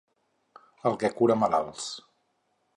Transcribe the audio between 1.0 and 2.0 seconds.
que cura malalts.